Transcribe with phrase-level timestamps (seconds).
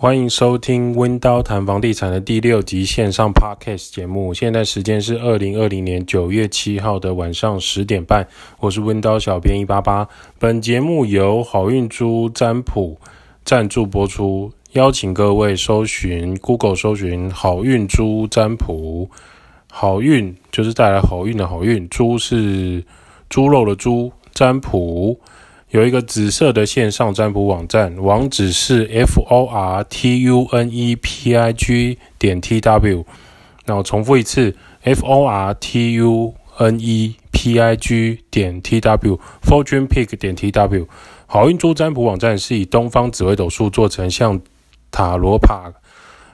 [0.00, 4.32] 欢迎收听温刀谈房地产的第六集线上 Podcast 节目。
[4.32, 8.26] 现在时间是二零二零年九月七号的晚上十点半。
[8.60, 10.08] 我是温刀小编一八八。
[10.38, 12.98] 本节目由好运猪占卜
[13.44, 19.10] 赞助播出，邀请各位搜寻 Google 搜寻好运猪占卜。
[19.70, 22.82] 好运就是带来好运的好运，猪是
[23.28, 25.20] 猪肉的猪，占卜。
[25.70, 33.06] 有一个紫色的线上占卜网站，网址是 f o r t u n e p i g 点 t w。
[33.66, 40.50] 那我重复一次，f o r t u n e p i g 点 t w，fortune pick 点 t
[40.50, 40.88] w。
[41.26, 44.40] 好运猪占卜网站是以东方紫微斗数做成像
[44.90, 45.72] 塔罗牌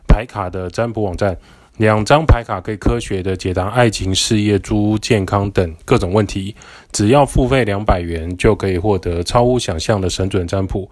[0.09, 1.37] 牌卡的占卜网站。
[1.79, 6.55] 两张牌卡可以科学的解答爱情、事业、租屋、健康等各种问题，
[6.91, 10.91] 只要付费两百元就可以获得超乎想象的神准占卜。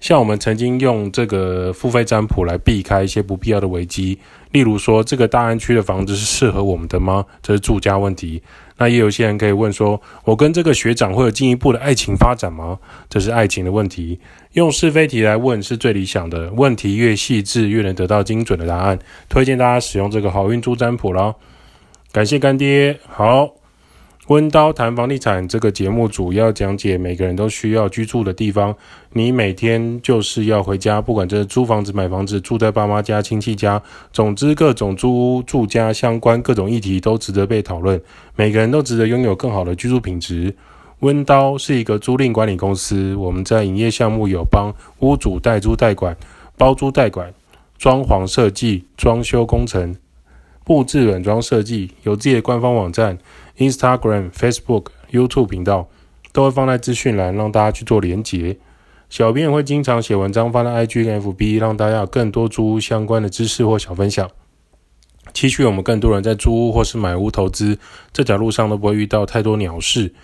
[0.00, 4.18] 像我们曾经用这个付费占卜来避开一些不必要的危机，
[4.52, 7.24] 例如说这个大安区的房子是适合我们的吗？
[7.42, 8.42] 这是住家问题。
[8.78, 12.78] 那也有些人可以问说，我跟这个学长会有进一步的爱情发展吗？
[13.10, 14.18] 这是爱情的问题。
[14.52, 18.98] 用是非题来问是最理想的，问题越细致，越能得到精准的答案。
[19.28, 21.34] 推荐大家使用这个好运珠占卜啦。
[22.10, 22.98] 感谢干爹。
[23.06, 23.50] 好，
[24.28, 28.76] 温刀谈房地产这个节目主要讲解每个人都需要居住的地方。
[29.14, 37.98] 你每天就是要回家，不管这是租房子、买房子、住在爸妈家、亲戚家，总之各种租屋、住家相关各种议题都值得被讨论。
[38.36, 40.54] 每个人都值得拥有更好的居住品质。
[40.98, 46.14] 温刀是一个租赁管理公司，我们在营业项目有帮屋主代租代管、
[46.58, 47.32] 包租代管、
[47.78, 49.96] 装潢设计、装修工程、
[50.64, 53.16] 布置软装设计，有自己的官方网站、
[53.58, 55.88] Instagram、Facebook、YouTube 频道，
[56.32, 58.56] 都会放在资讯栏，让大家去做连结。
[59.10, 64.30] 小编也会经常写文章放在 IG 跟 FB，让大家有更多租屋相关的知识或小分享。
[65.32, 67.78] 期许我们更多人在租屋或是买屋投资
[68.12, 70.14] 这条路上都不会遇到太多鸟事。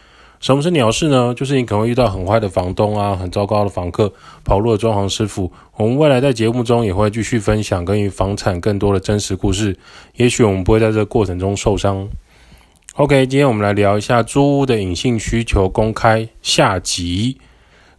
[0.41, 1.33] 什么是鸟事呢？
[1.35, 4.13] 就是你可能会遇到很坏的房东啊，很糟糕的房客，
[4.45, 5.51] 跑路的装潢师傅。
[5.77, 9.79] 我们未来在节目中也会继续分享关于房产更多的真实故事。
[10.17, 12.09] 也许我们不会在这个过程中受伤。
[12.97, 17.39] OK，今天我们来聊一下租屋的隐性需求公开下集。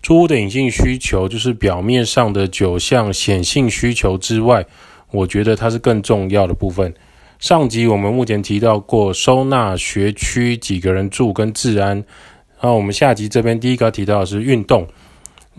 [0.01, 4.65] 租屋的隐性需求就是表面上的九项显性需求之外，
[5.11, 6.93] 我觉得它是更重要的部分。
[7.39, 12.01] 上集我们目前提到过收纳、学区、几个人住跟治安。
[12.61, 14.87] 那我们下集这边第一个要提到的是运动。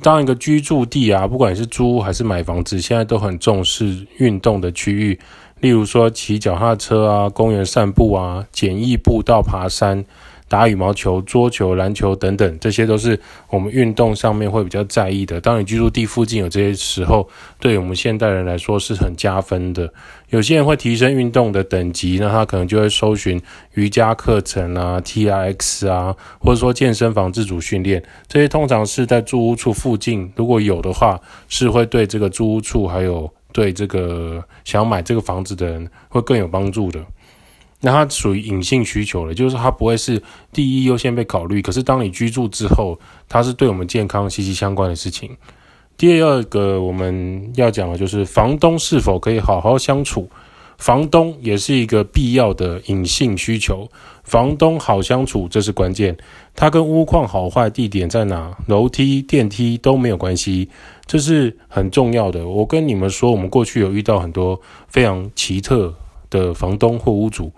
[0.03, 5.19] 当一个居住地啊，不管是租还是买房子，现在都很重视运动的区域，
[5.61, 10.05] 例如说骑脚踏车啊、公园散步啊、简易步道爬山。
[10.49, 13.19] 打羽毛球、桌球、篮球等等，这些都是
[13.51, 15.41] 我们运动上面会比较在意的。
[15.41, 19.93] 当你居住地附近有这些时候，对我们现代人来说是很加分的。
[20.31, 23.41] 有些人会提升运动的等级，那他可能就会搜寻
[23.75, 28.03] 瑜伽课程啊、TRX 啊，或者说健身房自主训练。
[28.29, 37.01] 这些通常是在住屋处附近，如果有的话，是会对这个租屋处还有对这个想买这个房子的人会更有帮助的。
[37.81, 40.23] 那它属于隐性需求了，就是它不会是
[40.53, 41.61] 第一优先被考虑。
[41.61, 42.99] 可是当你居住之后，
[43.29, 45.37] 它是对我们健康息息相关的事情。
[45.97, 50.29] 第二个我们要讲的就是房东是否可以好好相处，
[50.79, 53.89] 房东也是一个必要的隐性需求。
[54.25, 56.17] 房东好相处，这是关键。
[56.55, 60.69] 它跟屋况好坏、地点在哪、楼梯、电梯都没有关系，
[61.07, 62.47] 这是很重要的。
[62.47, 65.95] 我跟你们说，我们过去有遇到很多非常奇特
[66.37, 67.51] 的房东或屋主，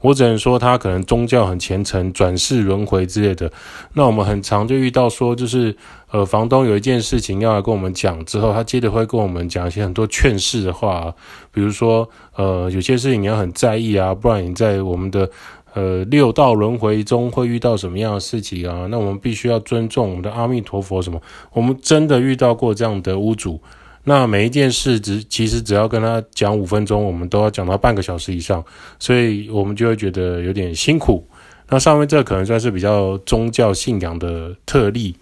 [0.00, 3.50] 我只能说他可能宗教很虔诚，转世轮回之类的。
[3.94, 5.74] 那我们很常就遇到说，就是
[6.10, 11.12] 呃，房东有一件事情要来跟我们讲之后，他接着会跟我们讲一些很多劝世的话，
[11.50, 15.28] 比如说呃，有些事情你要很在意啊，不然你在我们的
[15.74, 18.86] 呃六道轮回中会遇到什么样的事情啊？
[18.90, 21.20] 那我们必须要尊重我们的阿弥陀佛什么？
[21.52, 23.60] 我们真的遇到过这样的屋主。
[24.08, 28.64] 那每一件事只其实只要跟他讲五分钟，我们都要讲到半个小时以上，
[29.00, 31.26] 所以我们就会觉得有点辛苦。
[31.68, 35.16] 那上面这可能算是比较宗教信仰的特例。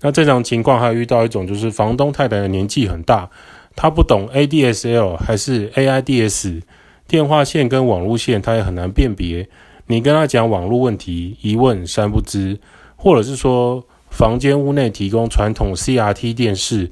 [0.00, 3.30] 那正常情况还遇到一种，就是房东太太的年纪很大，
[3.76, 6.62] 她不懂 ADSL 还是 AIDS
[7.06, 9.48] 电话线跟网路线，她也很难辨别。
[9.86, 12.58] 你跟他讲网络问题，一问三不知，
[12.96, 16.90] 或者是说房间屋内提供传统 CRT 电视。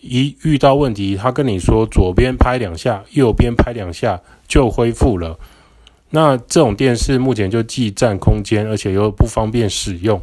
[0.00, 5.38] 一遇到问题，他跟你说左边拍两下，右边拍两下就恢复了。
[6.10, 10.20] 那这种电视目前就既占空间，而且又不方便使用。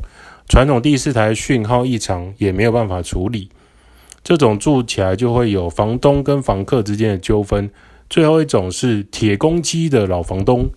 [0.47, 3.49] 传统第四台讯号异常也没有办法处理。
[4.23, 7.69] 这种住起来就会有房东跟房客之间的纠纷。
[8.09, 10.69] 最后一种是铁公鸡的老房东。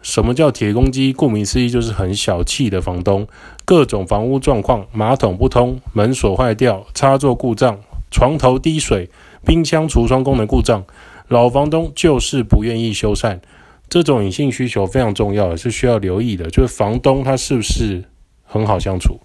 [0.00, 1.12] 什么叫铁公鸡？
[1.12, 3.26] 顾名思义，就是很小气的房东。
[3.64, 7.80] 各种房屋状况：马桶不通、门锁坏掉、插座故障、
[8.10, 9.10] 床头滴水、
[9.44, 10.84] 冰箱橱窗功能故障，
[11.28, 13.40] 老房东就是不愿意修缮。
[13.88, 16.50] 这种隐性需求非常重要，是需要留意的。
[16.50, 18.04] 就是房东他是不是
[18.44, 19.20] 很好相处？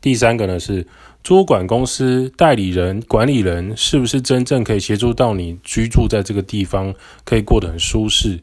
[0.00, 0.86] 第三个呢是
[1.24, 6.94] 租管公司代理人、管理人是不是真正可以协助到你居住在这个地方，
[7.24, 8.40] 可以过得很舒适？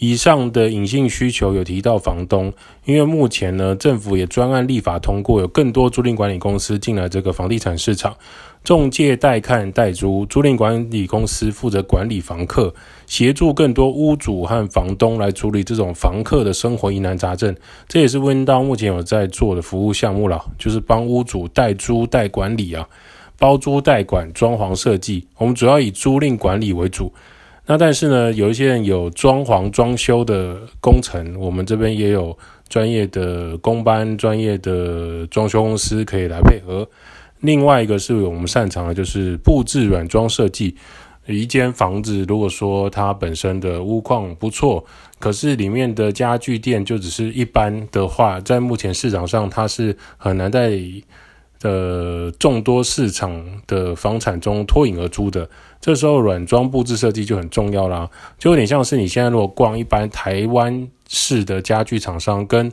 [0.00, 2.50] 以上的隐性需求有提到房东，
[2.86, 8.16] 因为目前呢，政府也专案立法通过，有更多租赁管理公司进来这个房地产市场，
[8.64, 12.72] 中介、代看、代租，租赁管理公司负责管理房客，
[13.06, 17.54] 协助更多屋主和房东来处理这种房客的生活疑难杂症。
[17.86, 22.88] 这也是温叨目前有在做的服务项目了，就是帮屋主代租代管理啊，
[23.38, 27.12] 包租代管、装潢设计，我们主要以租赁管理为主。
[27.70, 32.36] 那但是呢，有一些人有装潢装修的工程，我们这边也有
[32.68, 36.84] 专业的工班、专业的装修公司可以来配合。
[37.38, 40.74] 另外一个是我们擅长的，就是布置软装设计。
[41.28, 44.84] 一间房子，如果说它本身的屋况不错，
[45.20, 50.76] 可是里面的家具店就只是一般的话，在目前市场上，它是很难在
[51.60, 55.48] 的众多市场的房产中脱颖而出的。
[55.80, 62.70] 这时候软装布置设计就很重要啦，就有点像是你现在如果逛一般台湾式的家具厂商跟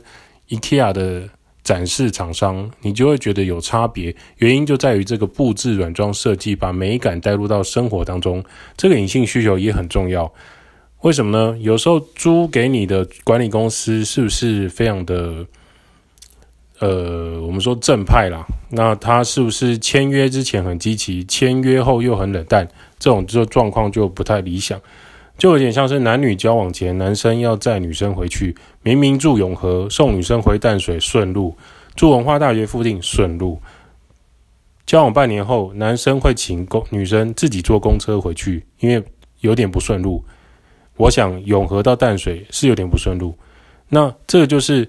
[0.48, 1.28] IKEA 的
[1.62, 4.14] 展示厂商，你就会觉得有差别。
[4.38, 8.42] 原因就在于这个布置软装设计把美感带入到生活当中，
[8.76, 10.32] 这个隐性需求也很重要。
[11.02, 11.56] 为什么呢？
[11.58, 15.46] 有时候租给你的管理公司是不是非常的？
[16.80, 22.68] 呃，我们说正派啦，那他是不是签约之前很积极，签约后又很冷淡？
[23.00, 24.80] 这种就状况就不太理想，
[25.36, 31.52] 就有点像是男女交往前，男生要载女生回去，明明住永和，送女生回淡水顺路，
[31.96, 33.60] 住文化大学附近顺路，
[34.86, 39.02] 交往半年后，男生会请公女生自己坐公车回去，因为
[39.40, 40.24] 有点不顺路。
[40.96, 43.36] 我想永和到淡水是有点不顺路，
[43.88, 44.88] 那这个就是。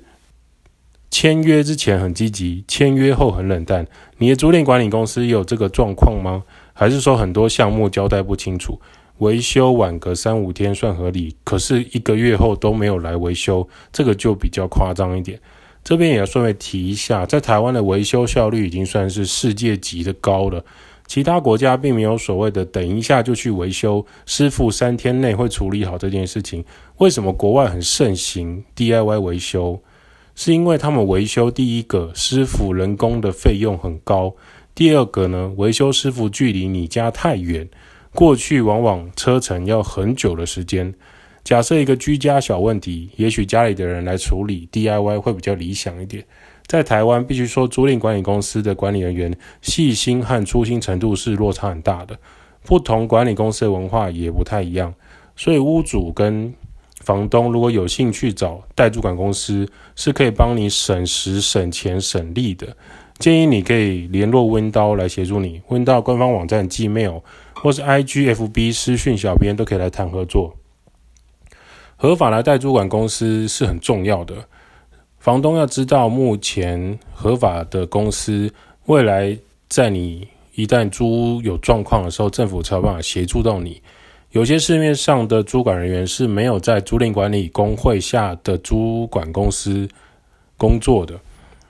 [1.11, 3.87] 签约之前很积极，签约后很冷淡。
[4.17, 6.43] 你的租赁管理公司有这个状况吗？
[6.73, 8.79] 还是说很多项目交代不清楚，
[9.17, 15.39] 维修晚个三五天算合理，可是一个月后都没有来维修，这个就比较夸张一点。
[15.83, 20.63] 这边也要顺便提一下，在台湾的维修效率已经算是世界级的高了，
[21.07, 26.63] 其他国家并没有所谓的等一下就去维修，师傅三天内会处理好这件事情。
[26.97, 29.81] 为什么国外很盛行 DIY 维修？
[30.41, 34.33] 是因为他们维修第一个师傅人工的费用很高，
[34.73, 37.67] 第二个呢，维修师傅距离你家太远，
[38.15, 40.93] 过去往往车程要很久的时间。
[41.43, 46.23] 假设一个居家小问题，也许家里的人来处理 DIY 会比较理想一点。
[46.65, 52.17] 在台湾，必须说租赁管理公司的管理人员细心和粗心程度是落差很大的，
[52.63, 54.93] 不同管理公司的文化也不太一样，
[55.35, 56.53] 所以屋主跟
[57.09, 62.77] 房东如果有兴趣找代租管公司，是可以帮你省时、省钱、省力的。
[63.17, 67.23] 建议你可以联络温刀来协助你，温叨官方网站、Gmail
[67.55, 70.55] 或是 IGFB 私讯小编都可以来谈合作。
[71.95, 74.35] 合法的代租管公司是很重要的，
[75.17, 78.53] 房东要知道目前合法的公司，
[78.85, 79.35] 未来
[79.67, 83.81] 在你一旦租屋有状况的时候，政府才有办法协助到你。
[84.31, 89.89] 有些市面上的租管人员是没有在租赁管理公会下的租管公司
[90.55, 91.19] 工作的，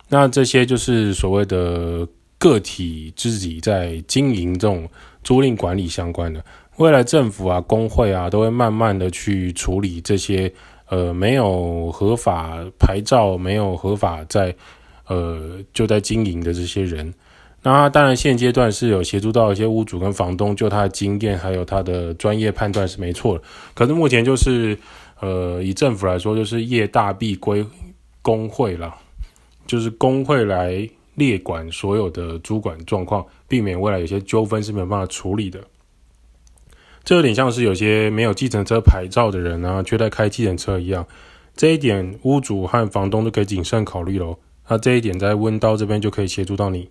[0.10, 2.06] 那这些就是所谓的
[2.38, 4.90] 个体自己在经营这种
[5.24, 6.44] 租赁管理相关的。
[6.76, 10.52] 未来政府啊、工会啊都会慢慢的去处理这些
[10.88, 14.54] 呃没有合法牌照、没有合法在
[15.08, 17.14] 呃就在经营的这些人。
[17.62, 23.44] 那当然现阶段是有协助到一些屋主跟房东，就他的经验还有他的专业判断是没错的。
[23.74, 24.78] 可是目前就是，
[25.20, 27.66] 呃，以政府来说，就是业大必归
[28.22, 28.98] 工会啦，
[29.68, 35.60] 就是工会来列管所有的租管状况，避免未来有些纠纷是没有办法处理的。
[37.04, 41.06] 这有点像是有些没有计程车牌照的人啊，却在开计程车一样。
[41.56, 44.38] 这一点屋主和房东都可以谨慎考虑喽。
[44.70, 46.88] 那这一点在温刀这边就可以协助到你。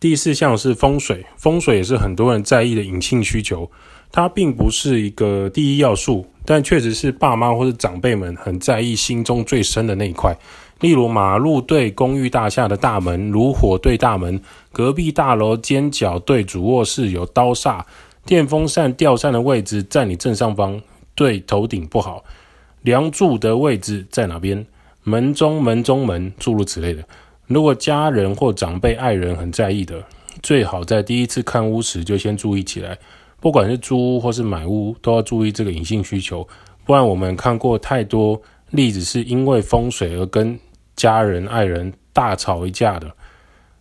[0.00, 3.70] 第四项是风水，风水也是很多人在意的隐性需求。
[4.10, 10.36] 它并不是一个第一要素，但确实是爸妈或者长辈们很在意、心中最深的那一块。
[10.80, 14.40] 例如马路对公寓大厦的大门，炉火对大门，
[14.72, 17.84] 隔壁大楼尖角对主卧室有刀煞，
[18.24, 20.80] 电风扇吊扇的位置在你正上方，
[21.14, 22.24] 对头顶不好，
[22.80, 24.66] 梁柱的位置在哪边？
[25.04, 27.04] 门中门中门，诸如此类的。
[27.50, 30.04] 如果家人或长辈、爱人很在意的，
[30.40, 32.96] 最好在第一次看屋时就先注意起来。
[33.40, 36.46] 不管是租屋或是买屋，都要注意这个隐性需求，
[36.84, 38.40] 不然我们看过太多
[38.70, 40.56] 例子，是因为风水而跟
[40.94, 43.10] 家人、爱人大吵一架的。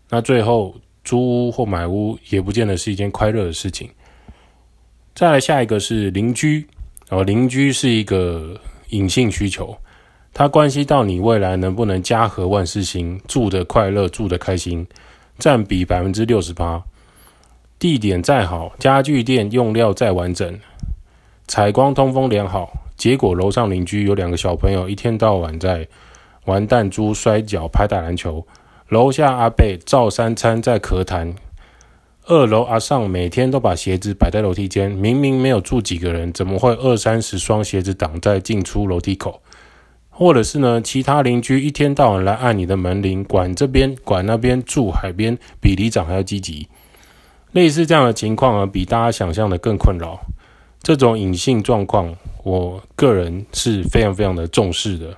[0.10, 3.88] 那最后租屋或买屋也不见得是一件快乐的事情。
[5.14, 6.66] 再来下一个是邻居，
[7.10, 8.60] 哦，邻居是一个
[8.90, 9.78] 隐性需求，
[10.34, 14.88] 它关系到你未来能不能家和万事兴，住得快乐，住得开心，
[15.38, 16.84] 占比百分之六十八。
[17.78, 20.60] 地点再好，家具店用料再完整，
[21.48, 25.88] 采光通风良好，结果楼上邻居有两个小朋友一天到晚在
[26.46, 28.46] 玩弹珠、摔跤、拍打篮球；
[28.90, 31.34] 楼下阿伯照三餐在咳痰；
[32.26, 39.42] 二楼阿尚每天都把鞋子摆在楼梯间，明明没有住几个人，怎么会二三十双鞋子挡在进出楼梯口？
[40.20, 46.68] 或者是呢，其他邻居一天到晚来按你的门铃，管这边管那边，住海边比里长还要积极。
[47.54, 50.20] 类似这样的情况啊，比大家想象的更困扰。
[50.84, 55.16] 这种隐性状况，我个人是非常非常的重视的，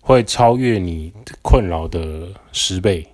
[0.00, 3.06] 会超越你困扰的十倍。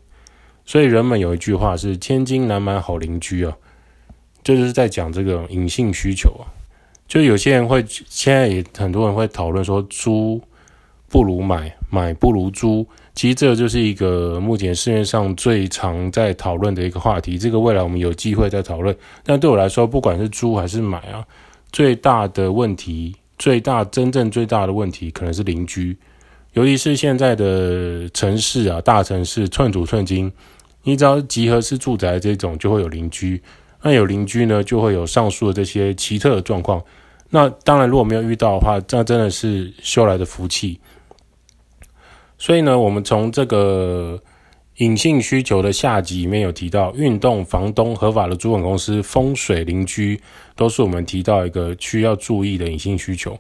[0.65, 3.57] 所以人们有一句话是“千金难买好邻居”啊，
[4.45, 6.47] 这就是在讲这个隐性需求啊。
[7.09, 10.41] 就有些人会，现在也很多人会讨论说，租
[11.17, 12.87] 不如买，买不如租。
[13.15, 17.39] 其实这就是一个目前市面上最常在讨论的一个话题。
[17.39, 18.95] 这个未来我们有机会再讨论。
[19.25, 21.25] 但对我来说，不管是租还是买啊，
[21.73, 25.97] 最大的问题，最大真正最大的问题，可能是邻居。
[26.53, 30.31] 尤其是现在的城市啊，大城市寸土寸金，
[30.83, 33.41] 你只要集合式住宅这种，就会有邻居。
[33.81, 36.83] 那有邻居呢，就会有上述的这些奇特的状况。
[37.31, 40.79] 那当然，如果没有遇到的话，那真的是修来的福气。
[42.39, 44.21] 所以呢，我们从这个
[44.77, 50.21] 隐性需求的下集里面有提到，运动、房东、合法的租管公司、风水、邻居，
[50.55, 53.39] 都是我们提到一个需要注意的隐性需求。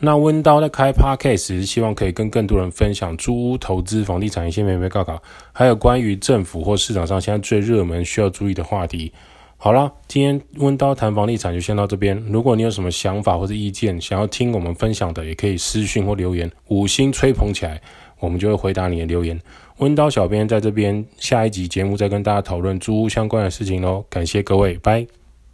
[0.00, 5.22] 那温刀在开 Podcast 希望可以跟更多人分享租屋投资、房地产一些眉眉角角，
[5.52, 9.12] 还有关于政府或市场上现在最热门需要注意的话题。
[9.56, 12.20] 好啦，今天温刀谈房地产就先到这边。
[12.28, 17.80] 如果你有什么想法或者意见，想要听我们分享的，也可以私讯或留言，五星吹捧起来。
[18.20, 19.40] 我们就会回答你的留言。
[19.78, 24.04] 温刀小编在这边，下一集节目再跟大家讨论租屋相关的事情喽。
[24.08, 25.23] 感谢各位，拜。